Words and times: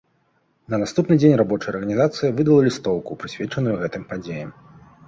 На 0.73 0.79
наступны 0.83 1.17
дзень 1.19 1.35
рабочая 1.43 1.69
арганізацыя 1.75 2.35
выдала 2.41 2.61
лістоўку, 2.69 3.21
прысвечаную 3.23 3.79
гэтым 3.85 4.03
падзеям. 4.13 4.51